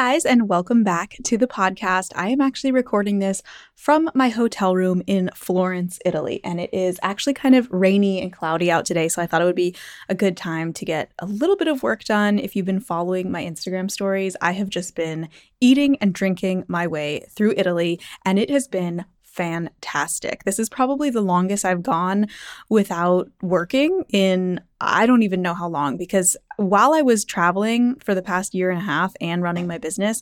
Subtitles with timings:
[0.00, 2.10] guys, and welcome back to the podcast.
[2.16, 3.42] I am actually recording this
[3.74, 8.32] from my hotel room in Florence, Italy, and it is actually kind of rainy and
[8.32, 9.08] cloudy out today.
[9.08, 9.76] So I thought it would be
[10.08, 12.38] a good time to get a little bit of work done.
[12.38, 15.28] If you've been following my Instagram stories, I have just been
[15.60, 19.04] eating and drinking my way through Italy, and it has been
[19.40, 20.44] fantastic.
[20.44, 22.26] This is probably the longest I've gone
[22.68, 28.14] without working in I don't even know how long because while I was traveling for
[28.14, 30.20] the past year and a half and running my business,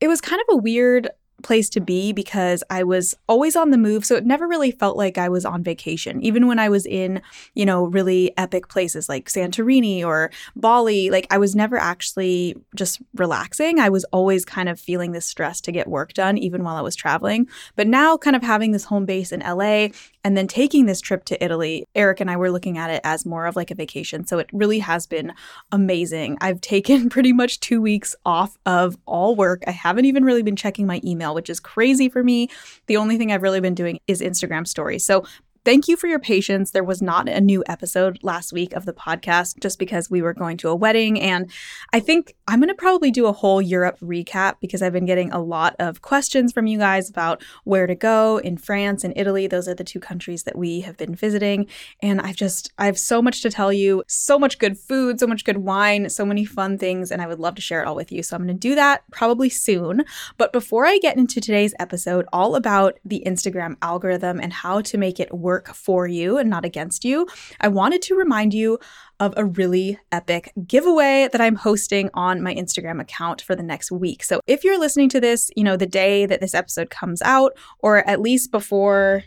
[0.00, 1.08] it was kind of a weird
[1.42, 4.04] place to be because I was always on the move.
[4.04, 6.22] So it never really felt like I was on vacation.
[6.22, 7.22] Even when I was in,
[7.54, 13.00] you know, really epic places like Santorini or Bali, like I was never actually just
[13.14, 13.78] relaxing.
[13.78, 16.82] I was always kind of feeling this stress to get work done, even while I
[16.82, 17.48] was traveling.
[17.76, 19.88] But now, kind of having this home base in LA
[20.24, 23.24] and then taking this trip to Italy, Eric and I were looking at it as
[23.24, 24.26] more of like a vacation.
[24.26, 25.32] So it really has been
[25.72, 26.36] amazing.
[26.40, 29.62] I've taken pretty much two weeks off of all work.
[29.66, 32.48] I haven't even really been checking my email, which is crazy for me.
[32.86, 35.04] The only thing I've really been doing is Instagram stories.
[35.04, 35.24] So
[35.68, 36.70] Thank you for your patience.
[36.70, 40.32] There was not a new episode last week of the podcast just because we were
[40.32, 41.20] going to a wedding.
[41.20, 41.50] And
[41.92, 45.30] I think I'm going to probably do a whole Europe recap because I've been getting
[45.30, 49.46] a lot of questions from you guys about where to go in France and Italy.
[49.46, 51.66] Those are the two countries that we have been visiting.
[52.00, 55.26] And I've just, I have so much to tell you, so much good food, so
[55.26, 57.10] much good wine, so many fun things.
[57.10, 58.22] And I would love to share it all with you.
[58.22, 60.06] So I'm going to do that probably soon.
[60.38, 64.96] But before I get into today's episode, all about the Instagram algorithm and how to
[64.96, 67.26] make it work work for you and not against you,
[67.60, 68.78] I wanted to remind you
[69.18, 73.90] of a really epic giveaway that I'm hosting on my Instagram account for the next
[73.90, 74.22] week.
[74.22, 77.56] So if you're listening to this, you know, the day that this episode comes out,
[77.80, 79.24] or at least before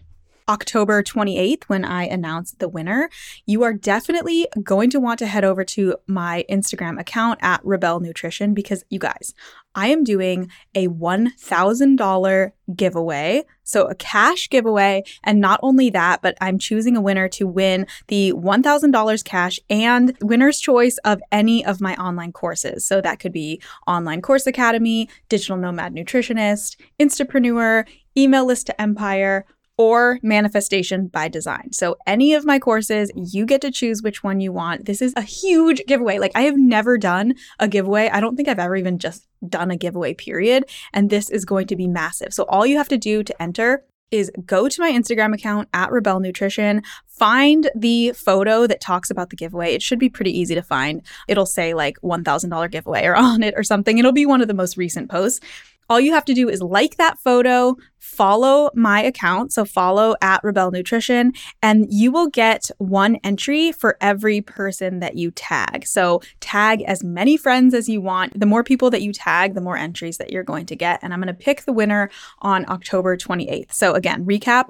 [0.48, 3.09] October 28th when I announce the winner,
[3.46, 8.02] you are definitely going to want to head over to my Instagram account at Rebelle
[8.02, 9.34] Nutrition because you guys,
[9.76, 13.44] I am doing a $1,000 giveaway.
[13.64, 15.04] So, a cash giveaway.
[15.24, 20.18] And not only that, but I'm choosing a winner to win the $1,000 cash and
[20.22, 22.86] winner's choice of any of my online courses.
[22.86, 29.46] So, that could be Online Course Academy, Digital Nomad Nutritionist, Instapreneur, Email List to Empire
[29.81, 31.74] or manifestation by design.
[31.74, 34.86] So, any of my courses, you get to choose which one you want.
[34.86, 36.19] This is a huge giveaway.
[36.19, 38.08] Like, I have never done a giveaway.
[38.09, 40.66] I don't think I've ever even just done a giveaway, period.
[40.94, 42.31] And this is going to be massive.
[42.31, 45.90] So, all you have to do to enter is go to my Instagram account at
[45.90, 49.74] Rebelle Nutrition, find the photo that talks about the giveaway.
[49.74, 51.02] It should be pretty easy to find.
[51.28, 53.97] It'll say like $1,000 giveaway or on it or something.
[53.97, 55.40] It'll be one of the most recent posts.
[55.91, 59.52] All you have to do is like that photo, follow my account.
[59.52, 65.18] So follow at Rebelle Nutrition, and you will get one entry for every person that
[65.18, 65.85] you tag.
[65.85, 68.40] So tag as many friends as you want.
[68.40, 71.02] The more people that you tag, the more entries that you're going to get.
[71.02, 72.09] And I'm going to pick the winner
[72.40, 73.73] on October 28th.
[73.73, 74.69] So again, recap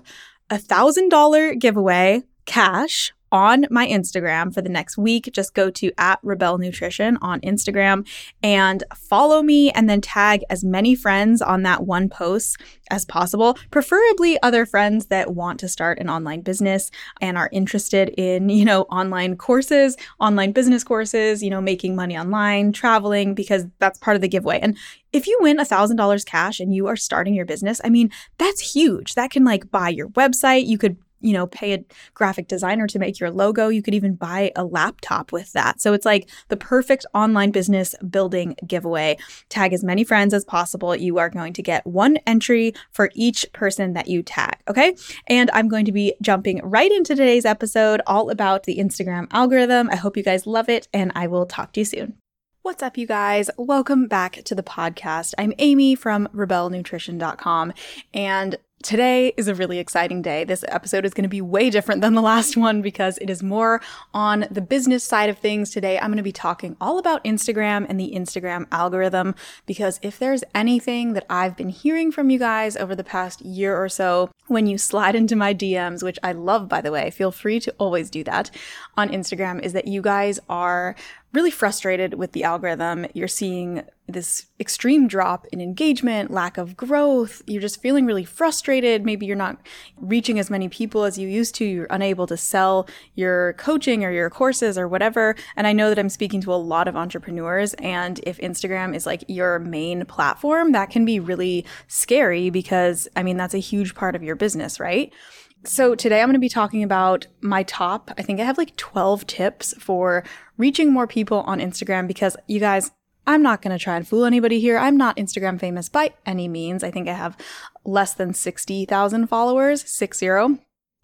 [0.49, 5.29] a $1,000 giveaway cash on my Instagram for the next week.
[5.33, 8.07] Just go to at Rebelle Nutrition on Instagram
[8.43, 12.57] and follow me and then tag as many friends on that one post
[12.89, 16.91] as possible, preferably other friends that want to start an online business
[17.21, 22.17] and are interested in, you know, online courses, online business courses, you know, making money
[22.17, 24.59] online, traveling, because that's part of the giveaway.
[24.61, 24.77] And
[25.13, 29.15] if you win $1,000 cash and you are starting your business, I mean, that's huge.
[29.15, 30.67] That can like buy your website.
[30.67, 31.83] You could you know, pay a
[32.13, 33.69] graphic designer to make your logo.
[33.69, 35.81] You could even buy a laptop with that.
[35.81, 39.17] So it's like the perfect online business building giveaway.
[39.49, 40.95] Tag as many friends as possible.
[40.95, 44.57] You are going to get one entry for each person that you tag.
[44.67, 44.95] Okay.
[45.27, 49.89] And I'm going to be jumping right into today's episode all about the Instagram algorithm.
[49.89, 52.17] I hope you guys love it, and I will talk to you soon.
[52.63, 53.49] What's up, you guys?
[53.57, 55.33] Welcome back to the podcast.
[55.37, 57.73] I'm Amy from RebelleNutrition.com,
[58.13, 60.43] and Today is a really exciting day.
[60.43, 63.43] This episode is going to be way different than the last one because it is
[63.43, 63.81] more
[64.13, 65.69] on the business side of things.
[65.69, 69.35] Today, I'm going to be talking all about Instagram and the Instagram algorithm
[69.65, 73.77] because if there's anything that I've been hearing from you guys over the past year
[73.77, 77.31] or so, when you slide into my DMs, which I love, by the way, feel
[77.31, 78.49] free to always do that
[78.97, 80.95] on Instagram, is that you guys are
[81.33, 83.05] really frustrated with the algorithm.
[83.13, 87.41] You're seeing this extreme drop in engagement, lack of growth.
[87.47, 89.05] You're just feeling really frustrated.
[89.05, 89.57] Maybe you're not
[89.97, 91.65] reaching as many people as you used to.
[91.65, 95.35] You're unable to sell your coaching or your courses or whatever.
[95.55, 97.73] And I know that I'm speaking to a lot of entrepreneurs.
[97.75, 103.23] And if Instagram is like your main platform, that can be really scary because, I
[103.23, 105.13] mean, that's a huge part of your business, right?
[105.63, 108.75] So, today I'm going to be talking about my top, I think I have like
[108.77, 110.23] 12 tips for
[110.57, 112.89] reaching more people on Instagram because you guys,
[113.27, 114.79] I'm not going to try and fool anybody here.
[114.79, 116.83] I'm not Instagram famous by any means.
[116.83, 117.37] I think I have
[117.85, 120.57] less than 60,000 followers, six zero.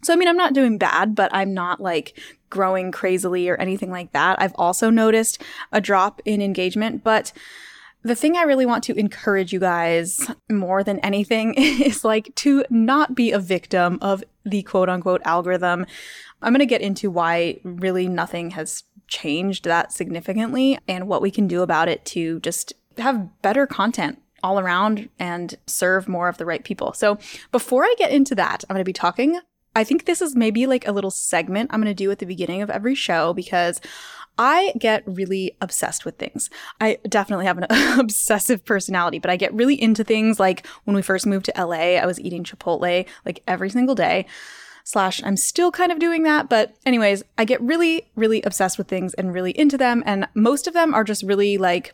[0.03, 2.19] So, I mean, I'm not doing bad, but I'm not like
[2.49, 4.41] growing crazily or anything like that.
[4.41, 5.39] I've also noticed
[5.71, 7.31] a drop in engagement, but
[8.03, 12.63] the thing I really want to encourage you guys more than anything is like to
[12.69, 15.85] not be a victim of the quote unquote algorithm.
[16.41, 21.31] I'm going to get into why really nothing has changed that significantly and what we
[21.31, 26.37] can do about it to just have better content all around and serve more of
[26.37, 26.93] the right people.
[26.93, 27.17] So,
[27.51, 29.39] before I get into that, I'm going to be talking.
[29.77, 32.25] I think this is maybe like a little segment I'm going to do at the
[32.25, 33.79] beginning of every show because
[34.35, 36.49] I get really obsessed with things.
[36.81, 37.67] I definitely have an
[37.99, 41.95] obsessive personality, but I get really into things like when we first moved to LA,
[41.95, 44.25] I was eating Chipotle like every single day.
[44.83, 46.49] Slash, I'm still kind of doing that.
[46.49, 50.01] But, anyways, I get really, really obsessed with things and really into them.
[50.05, 51.93] And most of them are just really like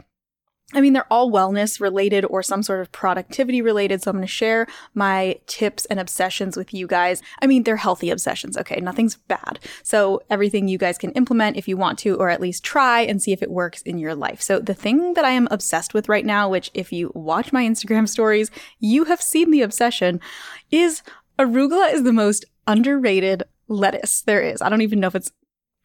[0.74, 4.02] I mean, they're all wellness related or some sort of productivity related.
[4.02, 7.22] So I'm going to share my tips and obsessions with you guys.
[7.42, 8.58] I mean, they're healthy obsessions.
[8.58, 8.80] Okay.
[8.80, 9.60] Nothing's bad.
[9.84, 13.22] So everything you guys can implement if you want to, or at least try and
[13.22, 14.42] see if it works in your life.
[14.42, 17.64] So the thing that I am obsessed with right now, which if you watch my
[17.64, 20.20] Instagram stories, you have seen the obsession
[20.72, 21.02] is
[21.40, 24.62] arugula is the most underrated lettuce there is.
[24.62, 25.32] I don't even know if it's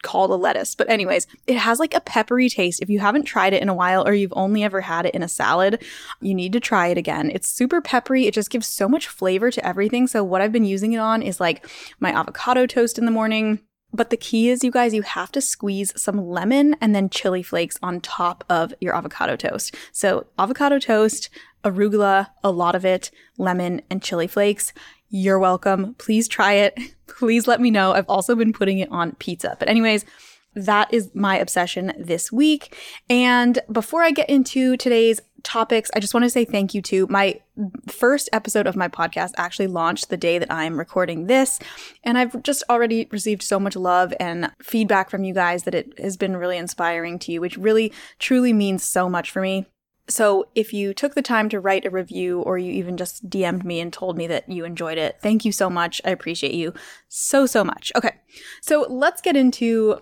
[0.01, 0.75] called a lettuce.
[0.75, 2.81] But, anyways, it has like a peppery taste.
[2.81, 5.23] If you haven't tried it in a while or you've only ever had it in
[5.23, 5.83] a salad,
[6.21, 7.31] you need to try it again.
[7.31, 8.25] It's super peppery.
[8.25, 10.07] It just gives so much flavor to everything.
[10.07, 11.67] So, what I've been using it on is like
[11.99, 13.59] my avocado toast in the morning.
[13.91, 17.41] But the key is, you guys, you have to squeeze some lemon and then chili
[17.41, 19.75] flakes on top of your avocado toast.
[19.91, 21.29] So, avocado toast,
[21.63, 24.73] arugula, a lot of it, lemon, and chili flakes.
[25.09, 25.95] You're welcome.
[25.95, 26.77] Please try it.
[27.07, 27.93] Please let me know.
[27.93, 29.55] I've also been putting it on pizza.
[29.59, 30.05] But, anyways,
[30.55, 32.75] that is my obsession this week.
[33.09, 37.07] And before I get into today's topics, I just want to say thank you to
[37.07, 37.39] my
[37.87, 41.59] first episode of my podcast actually launched the day that I'm recording this.
[42.03, 45.97] And I've just already received so much love and feedback from you guys that it
[45.99, 49.65] has been really inspiring to you, which really truly means so much for me.
[50.09, 53.63] So if you took the time to write a review or you even just DM'd
[53.63, 56.01] me and told me that you enjoyed it, thank you so much.
[56.03, 56.73] I appreciate you
[57.07, 57.91] so, so much.
[57.95, 58.15] Okay.
[58.61, 60.01] So let's get into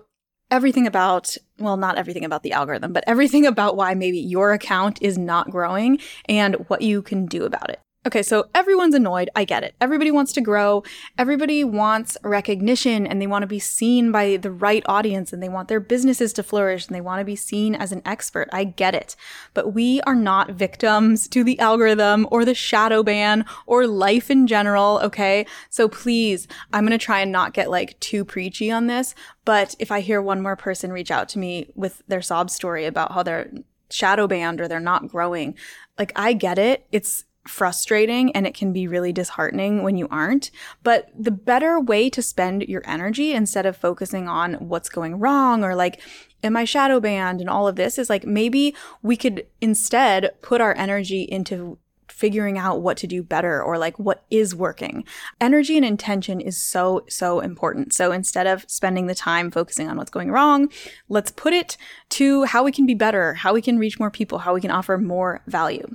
[0.50, 4.98] everything about, well, not everything about the algorithm, but everything about why maybe your account
[5.02, 7.80] is not growing and what you can do about it.
[8.06, 9.28] Okay, so everyone's annoyed.
[9.34, 9.74] I get it.
[9.80, 10.84] Everybody wants to grow.
[11.18, 15.48] Everybody wants recognition and they want to be seen by the right audience and they
[15.48, 18.48] want their businesses to flourish and they want to be seen as an expert.
[18.52, 19.16] I get it.
[19.52, 24.46] But we are not victims to the algorithm or the shadow ban or life in
[24.46, 25.44] general, okay?
[25.68, 29.14] So please, I'm going to try and not get like too preachy on this,
[29.44, 32.86] but if I hear one more person reach out to me with their sob story
[32.86, 33.50] about how they're
[33.90, 35.56] shadow banned or they're not growing,
[35.98, 36.86] like I get it.
[36.92, 40.50] It's frustrating and it can be really disheartening when you aren't.
[40.82, 45.64] But the better way to spend your energy instead of focusing on what's going wrong
[45.64, 46.00] or like,
[46.42, 50.60] am I shadow banned and all of this is like maybe we could instead put
[50.60, 51.78] our energy into
[52.18, 55.04] figuring out what to do better or like what is working.
[55.40, 57.92] Energy and intention is so, so important.
[57.92, 60.68] So instead of spending the time focusing on what's going wrong,
[61.08, 61.76] let's put it
[62.10, 64.72] to how we can be better, how we can reach more people, how we can
[64.72, 65.86] offer more value.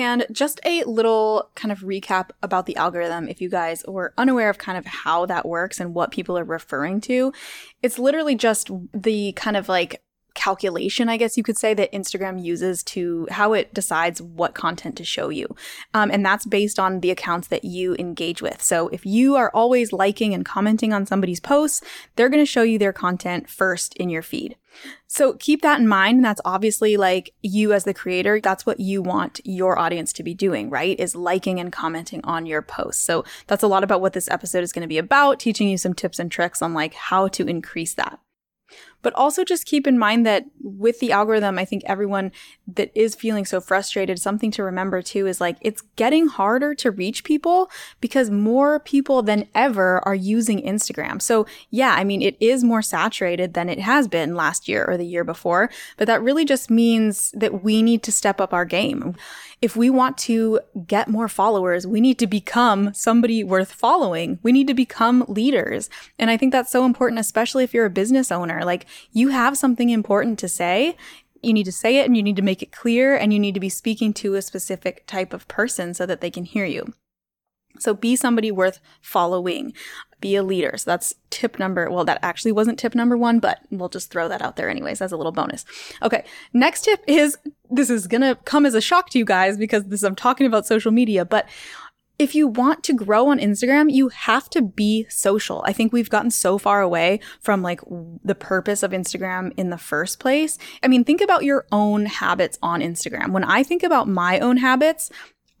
[0.00, 4.48] And just a little kind of recap about the algorithm if you guys were unaware
[4.48, 7.34] of kind of how that works and what people are referring to.
[7.82, 10.02] It's literally just the kind of like
[10.40, 14.96] calculation, I guess you could say, that Instagram uses to how it decides what content
[14.96, 15.54] to show you.
[15.92, 18.62] Um, and that's based on the accounts that you engage with.
[18.62, 21.82] So if you are always liking and commenting on somebody's posts,
[22.16, 24.56] they're going to show you their content first in your feed.
[25.06, 26.24] So keep that in mind.
[26.24, 30.32] That's obviously like you as the creator, that's what you want your audience to be
[30.32, 30.98] doing, right?
[30.98, 33.04] Is liking and commenting on your posts.
[33.04, 35.76] So that's a lot about what this episode is going to be about, teaching you
[35.76, 38.20] some tips and tricks on like how to increase that.
[39.02, 42.32] But also just keep in mind that with the algorithm, I think everyone
[42.66, 46.90] that is feeling so frustrated, something to remember too is like it's getting harder to
[46.90, 51.20] reach people because more people than ever are using Instagram.
[51.20, 54.96] So yeah, I mean, it is more saturated than it has been last year or
[54.96, 58.64] the year before, but that really just means that we need to step up our
[58.64, 59.14] game
[59.62, 64.38] if we want to get more followers, we need to become somebody worth following.
[64.42, 65.90] We need to become leaders.
[66.18, 68.64] And I think that's so important, especially if you're a business owner.
[68.64, 70.96] Like you have something important to say.
[71.42, 73.54] You need to say it and you need to make it clear and you need
[73.54, 76.92] to be speaking to a specific type of person so that they can hear you.
[77.78, 79.72] So be somebody worth following.
[80.20, 80.76] Be a leader.
[80.76, 81.90] So that's tip number.
[81.90, 85.00] Well, that actually wasn't tip number one, but we'll just throw that out there anyways
[85.00, 85.64] as a little bonus.
[86.02, 86.24] Okay.
[86.52, 87.38] Next tip is
[87.70, 90.46] this is going to come as a shock to you guys because this I'm talking
[90.46, 91.48] about social media, but
[92.20, 95.64] if you want to grow on Instagram, you have to be social.
[95.66, 97.80] I think we've gotten so far away from like
[98.22, 100.58] the purpose of Instagram in the first place.
[100.82, 103.32] I mean, think about your own habits on Instagram.
[103.32, 105.10] When I think about my own habits,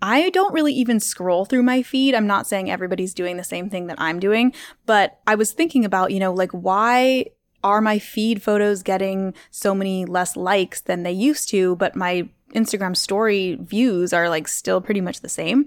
[0.02, 2.14] I don't really even scroll through my feed.
[2.14, 4.52] I'm not saying everybody's doing the same thing that I'm doing,
[4.84, 7.24] but I was thinking about, you know, like why
[7.64, 12.28] are my feed photos getting so many less likes than they used to, but my
[12.54, 15.66] Instagram story views are like still pretty much the same.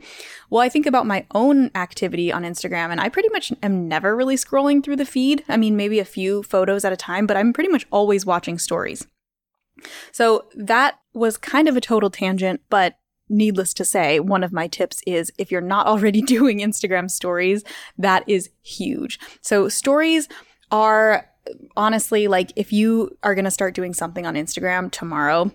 [0.49, 4.15] Well, I think about my own activity on Instagram and I pretty much am never
[4.15, 5.43] really scrolling through the feed.
[5.47, 8.57] I mean, maybe a few photos at a time, but I'm pretty much always watching
[8.57, 9.07] stories.
[10.11, 12.95] So that was kind of a total tangent, but
[13.29, 17.63] needless to say, one of my tips is if you're not already doing Instagram stories,
[17.97, 19.19] that is huge.
[19.41, 20.27] So stories
[20.71, 21.29] are
[21.75, 25.51] honestly like if you are going to start doing something on Instagram tomorrow,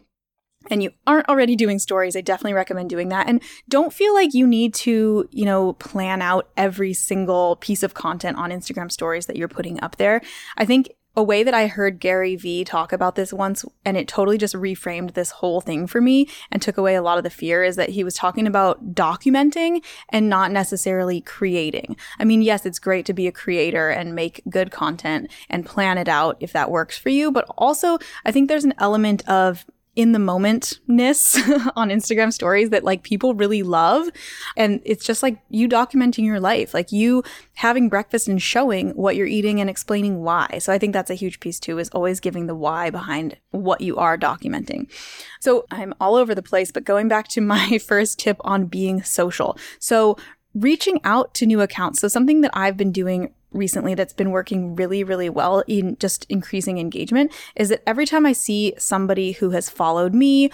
[0.71, 3.29] and you aren't already doing stories, I definitely recommend doing that.
[3.29, 7.95] And don't feel like you need to, you know, plan out every single piece of
[7.95, 10.21] content on Instagram stories that you're putting up there.
[10.57, 14.07] I think a way that I heard Gary Vee talk about this once, and it
[14.07, 17.31] totally just reframed this whole thing for me and took away a lot of the
[17.31, 21.97] fear, is that he was talking about documenting and not necessarily creating.
[22.21, 25.99] I mean, yes, it's great to be a creator and make good content and plan
[25.99, 29.67] it out if that works for you, but also I think there's an element of
[29.99, 31.37] in the momentness
[31.77, 34.09] on Instagram stories that like people really love.
[34.57, 37.25] And it's just like you documenting your life, like you
[37.57, 40.59] having breakfast and showing what you're eating and explaining why.
[40.61, 43.81] So I think that's a huge piece too, is always giving the why behind what
[43.81, 44.89] you are documenting.
[45.41, 49.03] So I'm all over the place, but going back to my first tip on being
[49.03, 49.59] social.
[49.81, 50.17] So
[50.55, 52.01] reaching out to new accounts.
[52.01, 56.27] So something that I've been doing recently that's been working really, really well in just
[56.29, 60.51] increasing engagement is that every time I see somebody who has followed me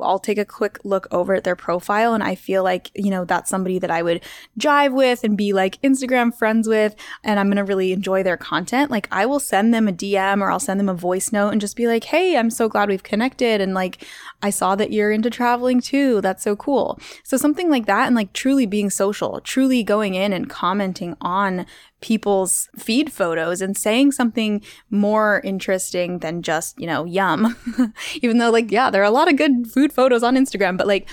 [0.00, 3.24] I'll take a quick look over at their profile and I feel like, you know,
[3.24, 4.22] that's somebody that I would
[4.58, 8.36] jive with and be like Instagram friends with and I'm going to really enjoy their
[8.36, 8.90] content.
[8.90, 11.60] Like I will send them a DM or I'll send them a voice note and
[11.60, 14.04] just be like, "Hey, I'm so glad we've connected and like
[14.42, 16.20] I saw that you're into traveling too.
[16.20, 20.32] That's so cool." So something like that and like truly being social, truly going in
[20.32, 21.66] and commenting on
[22.04, 27.56] people's feed photos and saying something more interesting than just, you know, yum.
[28.20, 30.86] Even though, like, yeah, there are a lot of good food photos on Instagram, but
[30.86, 31.08] like,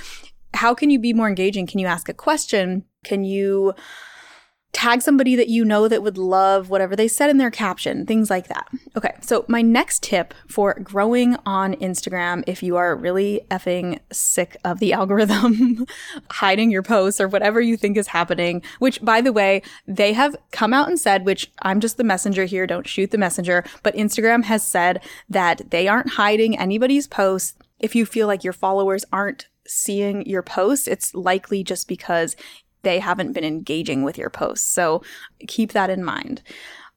[0.54, 1.66] how can you be more engaging?
[1.66, 2.84] Can you ask a question?
[3.06, 3.74] Can you
[4.74, 8.30] tag somebody that you know that would love whatever they said in their caption, things
[8.30, 8.68] like that.
[8.96, 14.56] Okay, so my next tip for growing on Instagram, if you are really effing sick
[14.64, 15.86] of the algorithm
[16.30, 20.36] hiding your posts or whatever you think is happening, which by the way, they have
[20.52, 23.96] come out and said, which I'm just the messenger here, don't shoot the messenger, but
[23.96, 27.58] Instagram has said that they aren't hiding anybody's posts.
[27.80, 32.36] If you feel like your followers aren't seeing your posts, it's likely just because
[32.84, 34.70] they haven't been engaging with your posts.
[34.70, 35.02] So
[35.48, 36.42] keep that in mind.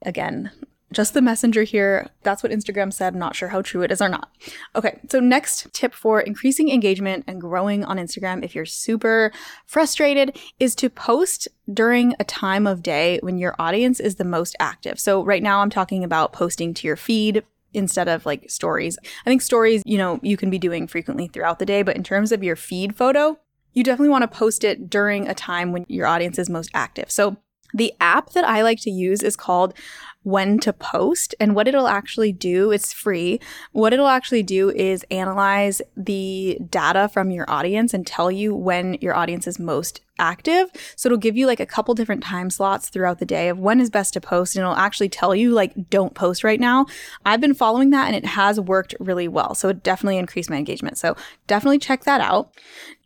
[0.02, 0.50] Again,
[0.92, 2.08] just the messenger here.
[2.22, 3.14] That's what Instagram said.
[3.14, 4.30] Not sure how true it is or not.
[4.76, 9.32] Okay, so next tip for increasing engagement and growing on Instagram if you're super
[9.66, 14.54] frustrated is to post during a time of day when your audience is the most
[14.60, 15.00] active.
[15.00, 17.42] So right now I'm talking about posting to your feed,
[17.74, 18.96] instead of like stories.
[19.26, 22.04] I think stories, you know, you can be doing frequently throughout the day, but in
[22.04, 23.36] terms of your feed photo,
[23.74, 27.10] you definitely want to post it during a time when your audience is most active.
[27.10, 27.36] So
[27.74, 29.74] the app that I like to use is called
[30.22, 33.38] when to post and what it'll actually do it's free.
[33.72, 38.94] What it'll actually do is analyze the data from your audience and tell you when
[39.00, 40.70] your audience is most active.
[40.96, 43.80] So it'll give you like a couple different time slots throughout the day of when
[43.80, 46.86] is best to post and it'll actually tell you like don't post right now.
[47.26, 49.54] I've been following that and it has worked really well.
[49.54, 50.96] So it definitely increased my engagement.
[50.96, 51.16] So
[51.46, 52.54] definitely check that out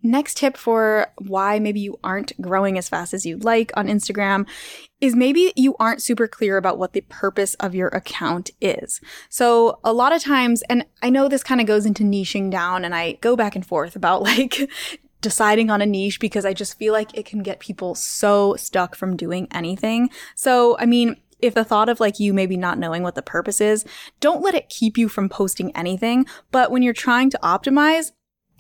[0.03, 4.47] Next tip for why maybe you aren't growing as fast as you'd like on Instagram
[5.01, 9.01] is maybe you aren't super clear about what the purpose of your account is.
[9.29, 12.85] So a lot of times, and I know this kind of goes into niching down
[12.85, 14.71] and I go back and forth about like
[15.21, 18.95] deciding on a niche because I just feel like it can get people so stuck
[18.95, 20.11] from doing anything.
[20.35, 23.61] So, I mean, if the thought of like you maybe not knowing what the purpose
[23.61, 23.85] is,
[24.21, 26.27] don't let it keep you from posting anything.
[26.51, 28.13] But when you're trying to optimize,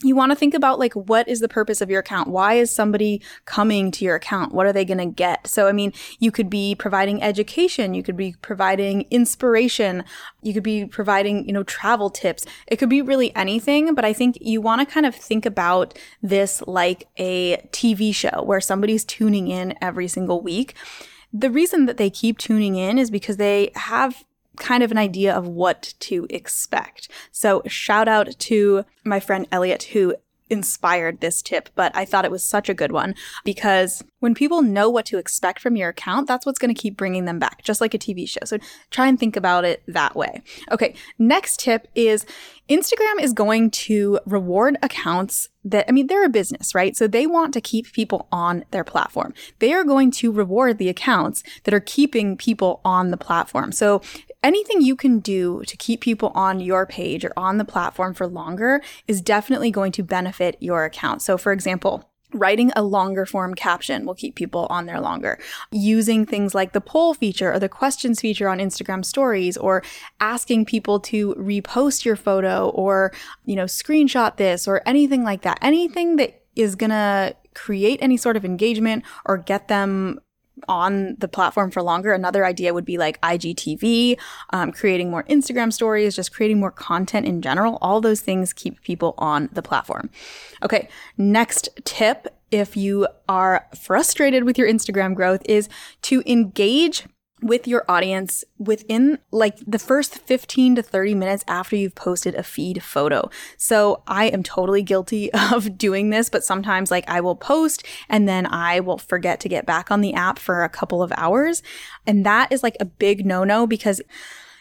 [0.03, 2.29] you want to think about like what is the purpose of your account?
[2.29, 4.53] Why is somebody coming to your account?
[4.53, 5.47] What are they going to get?
[5.47, 10.05] So i mean you could be providing education you could be providing inspiration
[10.43, 12.45] you could be providing you know travel tips.
[12.67, 15.99] It could be really anything but i think you want to kind of think about
[16.23, 20.75] this like a tv show where somebody's tuning in every single week.
[21.33, 24.25] The reason that they keep tuning in is because they have
[24.59, 27.09] kind of an idea of what to expect.
[27.33, 30.15] So, shout out to my friend Elliot, who
[30.51, 34.63] inspired this tip, but I thought it was such a good one because when people
[34.63, 37.63] know what to expect from your account, that's what's going to keep bringing them back,
[37.63, 38.41] just like a TV show.
[38.45, 38.59] So
[38.91, 40.43] try and think about it that way.
[40.71, 42.27] Okay, next tip is
[42.69, 46.97] Instagram is going to reward accounts that, I mean, they're a business, right?
[46.97, 49.35] So they want to keep people on their platform.
[49.59, 53.73] They are going to reward the accounts that are keeping people on the platform.
[53.73, 54.01] So
[54.43, 58.27] anything you can do to keep people on your page or on the platform for
[58.27, 61.23] longer is definitely going to benefit your account.
[61.23, 65.39] So, for example, Writing a longer form caption will keep people on there longer.
[65.73, 69.83] Using things like the poll feature or the questions feature on Instagram stories or
[70.21, 73.15] asking people to repost your photo or,
[73.47, 75.59] you know, screenshot this or anything like that.
[75.63, 80.21] Anything that is going to create any sort of engagement or get them
[80.69, 82.13] on the platform for longer.
[82.13, 84.19] Another idea would be like IGTV,
[84.51, 87.79] um, creating more Instagram stories, just creating more content in general.
[87.81, 90.11] All those things keep people on the platform.
[90.63, 95.69] Okay, next tip if you are frustrated with your Instagram growth is
[96.03, 97.07] to engage
[97.41, 102.43] with your audience within like the first 15 to 30 minutes after you've posted a
[102.43, 103.31] feed photo.
[103.57, 108.29] So I am totally guilty of doing this, but sometimes like I will post and
[108.29, 111.63] then I will forget to get back on the app for a couple of hours.
[112.07, 114.01] And that is like a big no no because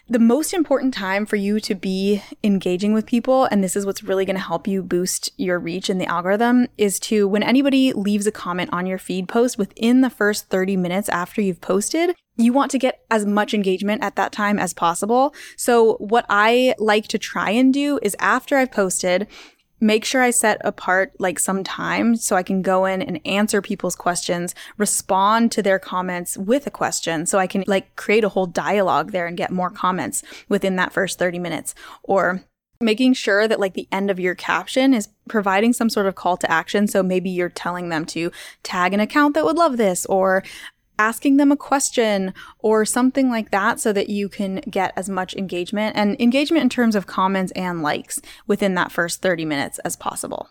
[0.10, 4.04] the most important time for you to be engaging with people, and this is what's
[4.04, 7.92] really going to help you boost your reach in the algorithm, is to when anybody
[7.92, 12.16] leaves a comment on your feed post within the first 30 minutes after you've posted,
[12.38, 15.34] you want to get as much engagement at that time as possible.
[15.58, 19.28] So what I like to try and do is after I've posted,
[19.80, 23.62] make sure I set apart like some time so I can go in and answer
[23.62, 28.30] people's questions, respond to their comments with a question so I can like create a
[28.30, 31.76] whole dialogue there and get more comments within that first 30 minutes.
[32.04, 32.44] Or
[32.80, 36.38] making sure that like the end of your caption is providing some sort of call
[36.38, 36.88] to action.
[36.88, 38.32] So maybe you're telling them to
[38.64, 40.44] tag an account that would love this or
[41.00, 45.36] asking them a question or something like that so that you can get as much
[45.36, 49.96] engagement and engagement in terms of comments and likes within that first 30 minutes as
[49.96, 50.50] possible.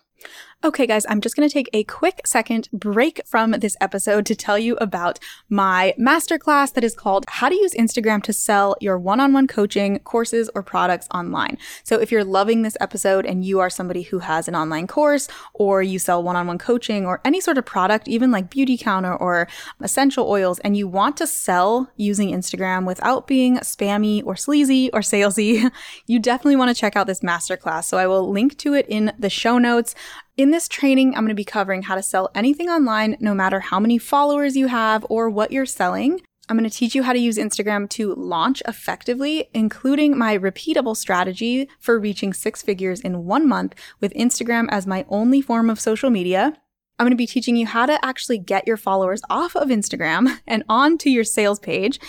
[0.65, 4.35] Okay, guys, I'm just going to take a quick second break from this episode to
[4.35, 5.19] tell you about
[5.51, 9.47] my masterclass that is called How to Use Instagram to Sell Your One on One
[9.47, 11.59] Coaching Courses or Products Online.
[11.85, 15.29] So, if you're loving this episode and you are somebody who has an online course
[15.53, 18.79] or you sell one on one coaching or any sort of product, even like Beauty
[18.79, 19.47] Counter or
[19.83, 25.01] essential oils, and you want to sell using Instagram without being spammy or sleazy or
[25.01, 25.71] salesy,
[26.07, 27.85] you definitely want to check out this masterclass.
[27.85, 29.95] So, I will link to it in the show notes.
[30.37, 33.59] In this training, I'm going to be covering how to sell anything online, no matter
[33.59, 36.21] how many followers you have or what you're selling.
[36.51, 40.95] I'm going to teach you how to use Instagram to launch effectively, including my repeatable
[40.95, 45.81] strategy for reaching six figures in one month with Instagram as my only form of
[45.81, 46.53] social media.
[46.99, 50.39] I'm going to be teaching you how to actually get your followers off of Instagram
[50.47, 52.01] and onto your sales page.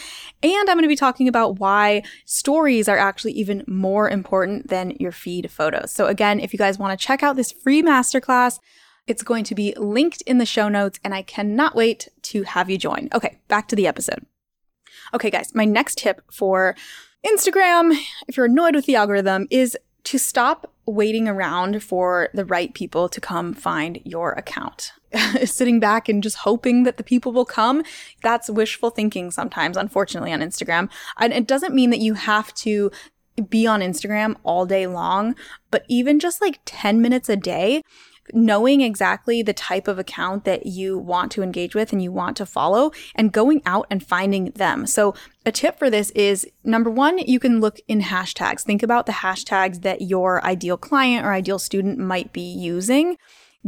[0.42, 4.92] And I'm going to be talking about why stories are actually even more important than
[4.92, 5.92] your feed photos.
[5.92, 8.60] So again, if you guys want to check out this free masterclass,
[9.08, 12.70] it's going to be linked in the show notes and I cannot wait to have
[12.70, 13.10] you join.
[13.14, 14.26] Okay, back to the episode.
[15.14, 16.76] Okay, guys, my next tip for
[17.26, 17.98] Instagram,
[18.28, 23.10] if you're annoyed with the algorithm, is to stop waiting around for the right people
[23.10, 24.94] to come find your account.
[25.44, 27.84] Sitting back and just hoping that the people will come,
[28.24, 30.90] that's wishful thinking sometimes, unfortunately, on Instagram.
[31.18, 32.90] And it doesn't mean that you have to
[33.50, 35.36] be on Instagram all day long,
[35.72, 37.84] but even just like 10 minutes a day
[38.34, 42.38] knowing exactly the type of account that you want to engage with and you want
[42.38, 44.86] to follow and going out and finding them.
[44.86, 48.62] So a tip for this is number one, you can look in hashtags.
[48.62, 53.18] Think about the hashtags that your ideal client or ideal student might be using.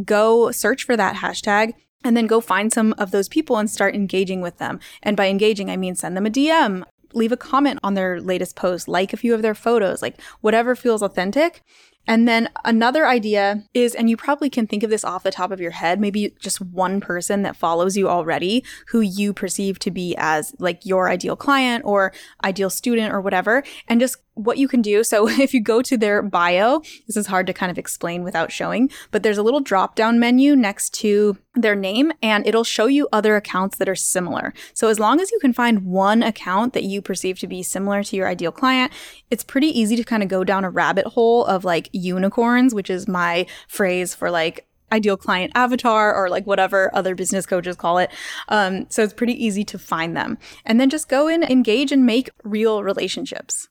[0.04, 3.96] Go search for that hashtag and then go find some of those people and start
[3.96, 4.80] engaging with them.
[5.04, 8.56] And by engaging, I mean send them a DM, leave a comment on their latest
[8.56, 11.64] post, like a few of their photos, like whatever feels authentic.
[12.10, 15.52] And then another idea is, and you probably can think of this off the top
[15.52, 19.92] of your head, maybe just one person that follows you already who you perceive to
[19.92, 22.12] be as like your ideal client or
[22.44, 25.04] ideal student or whatever, and just what you can do.
[25.04, 28.52] So if you go to their bio, this is hard to kind of explain without
[28.52, 32.86] showing, but there's a little drop down menu next to their name and it'll show
[32.86, 34.54] you other accounts that are similar.
[34.74, 38.04] So as long as you can find one account that you perceive to be similar
[38.04, 38.94] to your ideal client,
[39.30, 42.90] it's pretty easy to kind of go down a rabbit hole of like unicorns, which
[42.90, 47.98] is my phrase for like ideal client avatar or like whatever other business coaches call
[48.00, 48.12] it.
[48.48, 50.38] Um, so it's pretty easy to find them.
[50.66, 53.70] And then just go and engage, and make real relationships.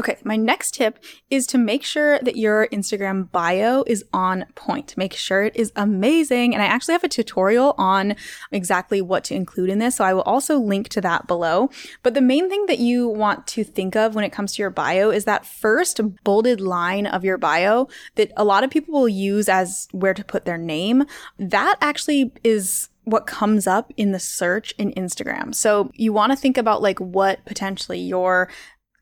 [0.00, 4.96] Okay, my next tip is to make sure that your Instagram bio is on point.
[4.96, 6.54] Make sure it is amazing.
[6.54, 8.16] And I actually have a tutorial on
[8.50, 9.96] exactly what to include in this.
[9.96, 11.68] So I will also link to that below.
[12.02, 14.70] But the main thing that you want to think of when it comes to your
[14.70, 19.06] bio is that first bolded line of your bio that a lot of people will
[19.06, 21.04] use as where to put their name.
[21.38, 25.54] That actually is what comes up in the search in Instagram.
[25.54, 28.48] So you want to think about like what potentially your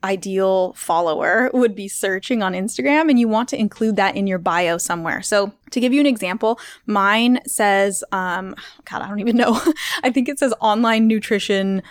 [0.05, 4.39] ideal follower would be searching on Instagram and you want to include that in your
[4.39, 5.23] bio somewhere.
[5.23, 9.61] So to give you an example, mine says, um, God, I don't even know.
[10.03, 11.83] I think it says online nutrition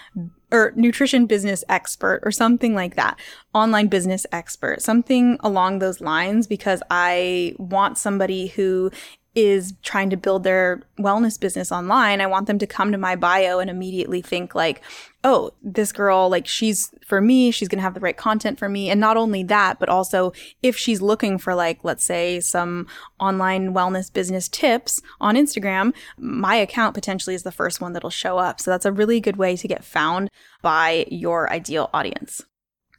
[0.51, 3.19] or nutrition business expert or something like that.
[3.53, 8.91] Online business expert, something along those lines, because I want somebody who
[9.37, 13.15] is trying to build their wellness business online, I want them to come to my
[13.15, 14.81] bio and immediately think like,
[15.23, 18.67] oh, this girl, like she's for me, she's going to have the right content for
[18.67, 18.89] me.
[18.89, 22.87] And not only that, but also if she's looking for like, let's say some
[23.19, 28.39] online wellness business tips on Instagram, my account potentially is the first one that'll show
[28.39, 28.59] up.
[28.59, 30.31] So that's a really good way to get found
[30.63, 32.43] by your ideal audience.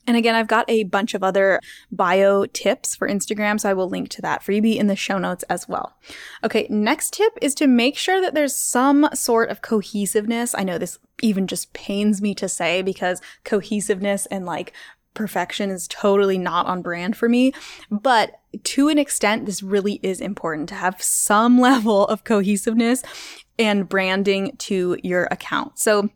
[0.08, 1.60] And again, I've got a bunch of other
[1.92, 5.44] bio tips for Instagram, so I will link to that freebie in the show notes
[5.50, 5.98] as well.
[6.42, 10.54] Okay, next tip is to make sure that there's some sort of cohesiveness.
[10.56, 14.72] I know this even just pains me to say because cohesiveness and like
[15.12, 17.52] perfection is totally not on brand for me.
[17.90, 23.02] But to an extent, this really is important to have some level of cohesiveness
[23.58, 25.78] and branding to your account.
[25.78, 26.08] So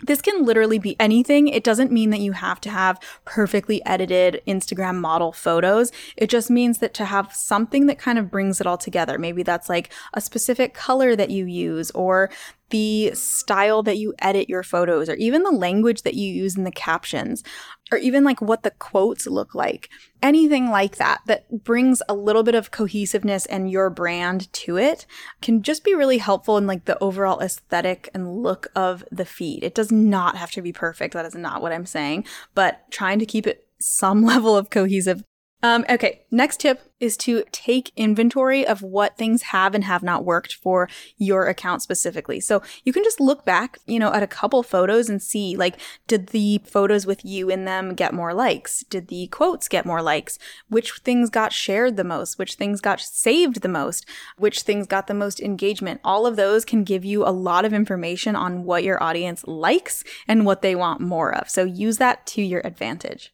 [0.00, 1.48] this can literally be anything.
[1.48, 5.90] It doesn't mean that you have to have perfectly edited Instagram model photos.
[6.16, 9.18] It just means that to have something that kind of brings it all together.
[9.18, 12.30] Maybe that's like a specific color that you use or
[12.70, 16.64] the style that you edit your photos or even the language that you use in
[16.64, 17.42] the captions
[17.90, 19.88] or even like what the quotes look like.
[20.22, 25.06] Anything like that that brings a little bit of cohesiveness and your brand to it
[25.40, 29.64] can just be really helpful in like the overall aesthetic and look of the feed.
[29.64, 31.14] It does not have to be perfect.
[31.14, 35.22] That is not what I'm saying, but trying to keep it some level of cohesive
[35.62, 40.24] um, okay, next tip is to take inventory of what things have and have not
[40.24, 42.38] worked for your account specifically.
[42.40, 45.78] So you can just look back, you know, at a couple photos and see like,
[46.06, 48.84] did the photos with you in them get more likes?
[48.84, 50.38] Did the quotes get more likes?
[50.68, 52.38] Which things got shared the most?
[52.38, 54.06] Which things got saved the most?
[54.36, 56.00] Which things got the most engagement?
[56.04, 60.04] All of those can give you a lot of information on what your audience likes
[60.26, 61.48] and what they want more of.
[61.48, 63.32] So use that to your advantage.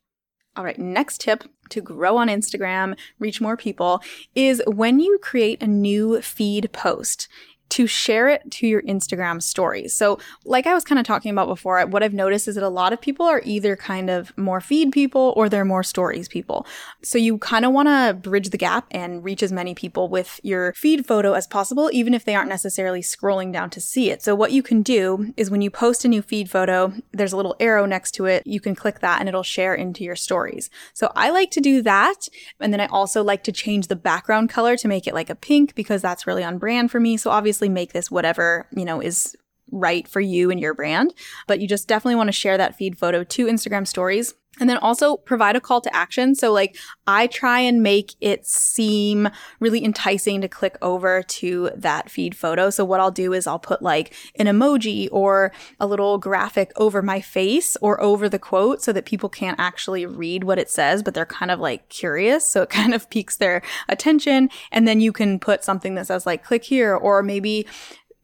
[0.56, 4.00] All right, next tip to grow on Instagram, reach more people,
[4.36, 7.26] is when you create a new feed post
[7.74, 9.92] to share it to your Instagram stories.
[9.92, 12.68] So, like I was kind of talking about before, what I've noticed is that a
[12.68, 16.68] lot of people are either kind of more feed people or they're more stories people.
[17.02, 20.38] So, you kind of want to bridge the gap and reach as many people with
[20.44, 24.22] your feed photo as possible, even if they aren't necessarily scrolling down to see it.
[24.22, 27.36] So, what you can do is when you post a new feed photo, there's a
[27.36, 28.46] little arrow next to it.
[28.46, 30.70] You can click that and it'll share into your stories.
[30.92, 32.28] So, I like to do that.
[32.60, 35.34] And then I also like to change the background color to make it like a
[35.34, 37.16] pink because that's really on brand for me.
[37.16, 39.36] So, obviously, obviously make this whatever, you know, is
[39.70, 41.14] right for you and your brand,
[41.46, 44.34] but you just definitely want to share that feed photo to Instagram stories.
[44.60, 46.34] And then also provide a call to action.
[46.34, 49.28] So, like, I try and make it seem
[49.60, 52.70] really enticing to click over to that feed photo.
[52.70, 57.02] So, what I'll do is I'll put like an emoji or a little graphic over
[57.02, 61.02] my face or over the quote so that people can't actually read what it says,
[61.02, 62.46] but they're kind of like curious.
[62.46, 64.50] So, it kind of piques their attention.
[64.70, 67.66] And then you can put something that says, like, click here, or maybe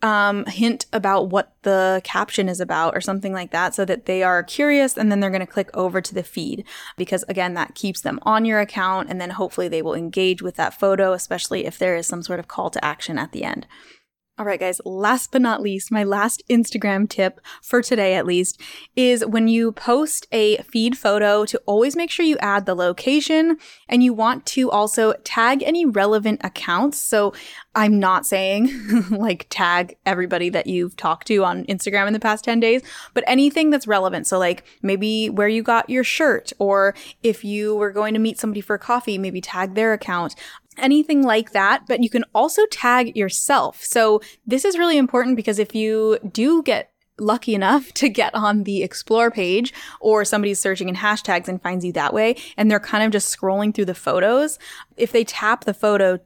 [0.03, 4.23] um, hint about what the caption is about or something like that so that they
[4.23, 6.65] are curious and then they're going to click over to the feed
[6.97, 10.57] because again that keeps them on your account and then hopefully they will engage with
[10.57, 13.67] that photo especially if there is some sort of call to action at the end
[14.40, 18.59] all right, guys, last but not least, my last Instagram tip for today at least
[18.96, 23.59] is when you post a feed photo to always make sure you add the location
[23.87, 26.98] and you want to also tag any relevant accounts.
[26.98, 27.35] So
[27.74, 28.70] I'm not saying
[29.11, 32.81] like tag everybody that you've talked to on Instagram in the past 10 days,
[33.12, 34.26] but anything that's relevant.
[34.26, 38.38] So, like maybe where you got your shirt, or if you were going to meet
[38.38, 40.35] somebody for coffee, maybe tag their account
[40.81, 43.85] anything like that, but you can also tag yourself.
[43.85, 48.64] So this is really important because if you do get lucky enough to get on
[48.64, 52.81] the explore page or somebody's searching in hashtags and finds you that way and they're
[52.81, 54.59] kind of just scrolling through the photos,
[54.97, 56.19] if they tap the photo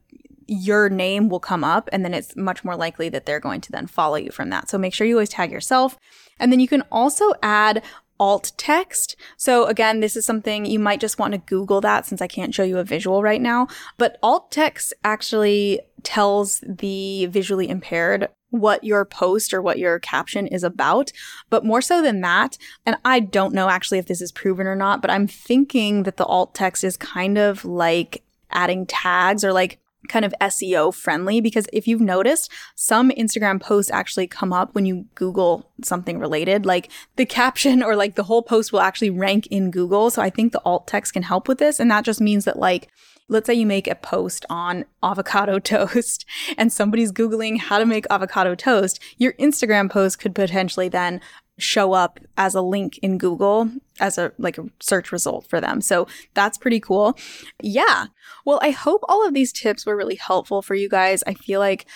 [0.47, 3.73] your name will come up and then it's much more likely that they're going to
[3.73, 4.69] then follow you from that.
[4.69, 5.99] So make sure you always tag yourself.
[6.39, 7.83] And then you can also add
[8.21, 9.17] alt text.
[9.37, 12.55] So again, this is something you might just want to Google that since I can't
[12.55, 13.69] show you a visual right now.
[13.99, 20.47] But alt text actually tells the visually impaired what your post or what your caption
[20.47, 21.11] is about.
[21.51, 24.77] But more so than that, and I don't know actually if this is proven or
[24.77, 29.53] not, but I'm thinking that the alt text is kind of like adding tags or
[29.53, 34.75] like kind of SEO friendly because if you've noticed, some Instagram posts actually come up
[34.75, 36.67] when you Google something related.
[36.67, 40.11] Like the caption or like the whole post will actually rank in Google.
[40.11, 41.81] So I think the alt text can help with this.
[41.81, 42.89] And that just means that like,
[43.29, 46.25] let's say you make a post on avocado toast
[46.59, 51.21] and somebody's Googling how to make avocado toast, your Instagram post could potentially then
[51.59, 55.81] show up as a link in Google as a like a search result for them.
[55.81, 57.17] So that's pretty cool.
[57.63, 58.07] Yeah.
[58.45, 61.23] Well, I hope all of these tips were really helpful for you guys.
[61.27, 61.87] I feel like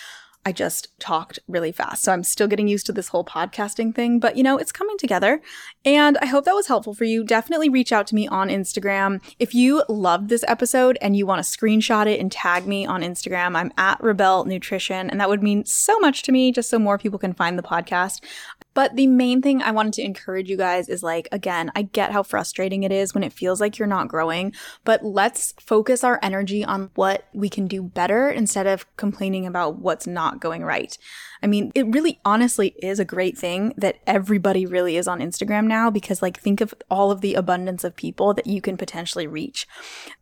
[0.45, 2.03] I just talked really fast.
[2.03, 4.97] So I'm still getting used to this whole podcasting thing, but you know, it's coming
[4.97, 5.41] together.
[5.83, 7.25] And I hope that was helpful for you.
[7.25, 9.21] Definitely reach out to me on Instagram.
[9.37, 13.01] If you loved this episode and you want to screenshot it and tag me on
[13.01, 15.09] Instagram, I'm at Rebelle Nutrition.
[15.09, 17.63] And that would mean so much to me just so more people can find the
[17.63, 18.23] podcast.
[18.73, 22.11] But the main thing I wanted to encourage you guys is like, again, I get
[22.11, 24.53] how frustrating it is when it feels like you're not growing,
[24.83, 29.79] but let's focus our energy on what we can do better instead of complaining about
[29.79, 30.97] what's not going right.
[31.41, 35.65] I mean, it really honestly is a great thing that everybody really is on Instagram
[35.65, 39.25] now because, like, think of all of the abundance of people that you can potentially
[39.25, 39.67] reach.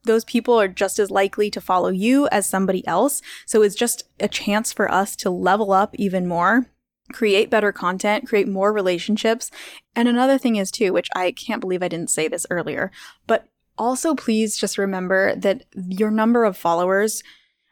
[0.03, 3.21] Those people are just as likely to follow you as somebody else.
[3.45, 6.69] So it's just a chance for us to level up even more
[7.11, 9.51] create better content, create more relationships.
[9.95, 12.91] And another thing is too, which I can't believe I didn't say this earlier,
[13.25, 17.23] but also please just remember that your number of followers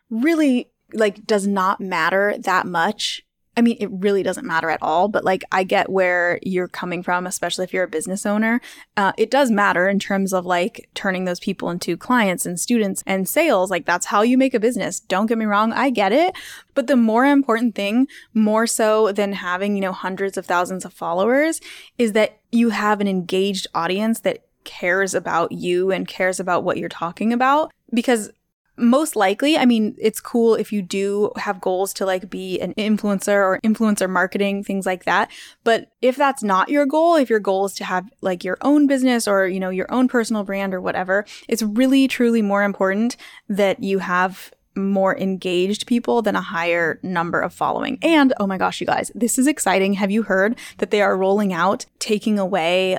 [0.10, 3.25] really like does not matter that much
[3.58, 7.02] I mean, it really doesn't matter at all, but like I get where you're coming
[7.02, 8.60] from, especially if you're a business owner.
[8.98, 13.02] Uh, it does matter in terms of like turning those people into clients and students
[13.08, 13.72] and sales.
[13.72, 15.00] Like that's how you make a business.
[15.00, 15.72] Don't get me wrong.
[15.72, 16.36] I get it.
[16.74, 20.94] But the more important thing, more so than having, you know, hundreds of thousands of
[20.94, 21.62] followers
[21.98, 26.78] is that you have an engaged audience that cares about you and cares about what
[26.78, 27.72] you're talking about.
[27.94, 28.32] Because
[28.78, 32.74] most likely, I mean, it's cool if you do have goals to like be an
[32.76, 35.32] influencer or influencer marketing, things like that.
[35.64, 38.88] But if that's not your goal, if your goal is to have like your own
[38.88, 43.18] business or, you know, your own personal brand or whatever, it's really truly more important
[43.48, 47.98] that you have more engaged people than a higher number of following.
[48.02, 49.94] And oh my gosh, you guys, this is exciting.
[49.94, 52.98] Have you heard that they are rolling out taking away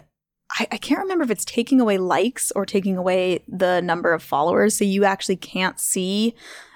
[0.51, 4.23] I, I, can't remember if it's taking away likes or taking away the number of
[4.23, 4.77] followers.
[4.77, 6.35] So you actually can't see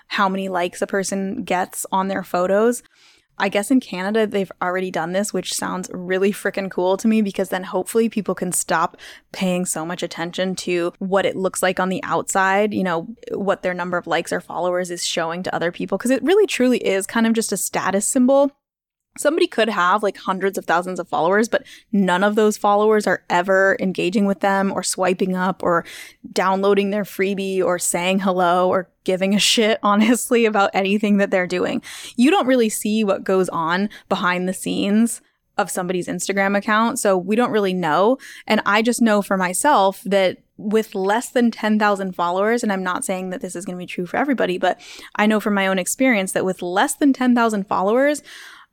[0.08, 2.82] how many likes a person gets on their photos.
[3.40, 7.22] I guess in Canada, they've already done this, which sounds really freaking cool to me
[7.22, 8.98] because then hopefully people can stop
[9.32, 13.62] paying so much attention to what it looks like on the outside, you know, what
[13.62, 15.96] their number of likes or followers is showing to other people.
[15.96, 18.52] Because it really truly is kind of just a status symbol
[19.20, 23.24] somebody could have like hundreds of thousands of followers, but none of those followers are
[23.28, 25.84] ever engaging with them or swiping up or
[26.32, 31.46] downloading their freebie or saying hello or giving a shit, honestly, about anything that they're
[31.46, 31.82] doing.
[32.16, 35.20] You don't really see what goes on behind the scenes
[35.58, 36.98] of somebody's Instagram account.
[36.98, 38.18] So we don't really know.
[38.46, 43.04] And I just know for myself that with less than 10,000 followers, and I'm not
[43.04, 44.80] saying that this is going to be true for everybody, but
[45.16, 48.22] I know from my own experience that with less than 10,000 followers,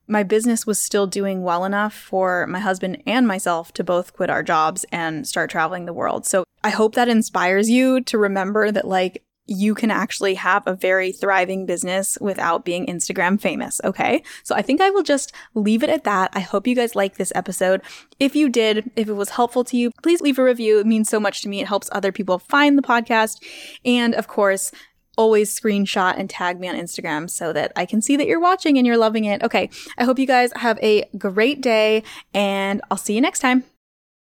[0.07, 4.29] my business was still doing well enough for my husband and myself to both quit
[4.29, 6.25] our jobs and start traveling the world.
[6.25, 10.75] So I hope that inspires you to remember that, like, you can actually have a
[10.75, 13.79] very thriving business without being Instagram famous.
[13.83, 14.21] Okay.
[14.43, 16.31] So I think I will just leave it at that.
[16.33, 17.81] I hope you guys like this episode.
[18.19, 20.79] If you did, if it was helpful to you, please leave a review.
[20.79, 21.61] It means so much to me.
[21.61, 23.41] It helps other people find the podcast.
[23.85, 24.71] And of course,
[25.17, 28.77] always screenshot and tag me on Instagram so that I can see that you're watching
[28.77, 29.43] and you're loving it.
[29.43, 32.03] Okay, I hope you guys have a great day
[32.33, 33.63] and I'll see you next time.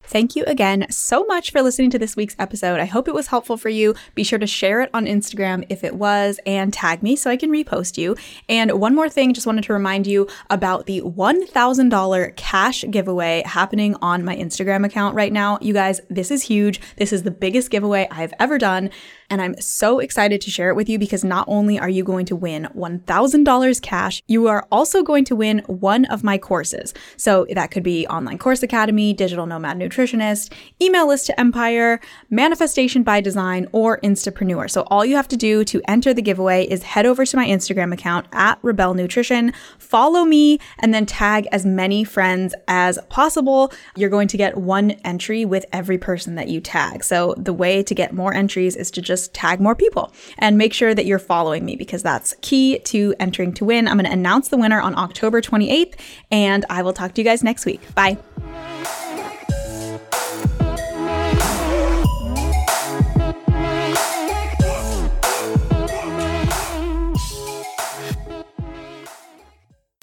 [0.05, 2.81] Thank you again so much for listening to this week's episode.
[2.81, 3.95] I hope it was helpful for you.
[4.15, 7.37] Be sure to share it on Instagram if it was and tag me so I
[7.37, 8.17] can repost you.
[8.49, 13.97] And one more thing, just wanted to remind you about the $1,000 cash giveaway happening
[14.03, 15.59] on my Instagram account right now.
[15.62, 16.81] You guys, this is huge.
[16.97, 18.91] This is the biggest giveaway I've ever done.
[19.31, 22.27] And I'm so excited to share it with you because not only are you going
[22.27, 26.93] to win $1,000 cash, you are also going to win one of my courses.
[27.17, 32.00] So that could be Online Course Academy, Digital Nomad Nutrition nutritionist, email list to empire,
[32.31, 34.70] manifestation by design, or instapreneur.
[34.70, 37.46] So all you have to do to enter the giveaway is head over to my
[37.46, 43.72] Instagram account at Rebelle Nutrition, follow me, and then tag as many friends as possible.
[43.96, 47.05] You're going to get one entry with every person that you tag.
[47.05, 50.72] So the way to get more entries is to just tag more people and make
[50.72, 53.88] sure that you're following me because that's key to entering to win.
[53.88, 55.94] I'm going to announce the winner on October 28th,
[56.31, 57.94] and I will talk to you guys next week.
[57.94, 58.18] Bye.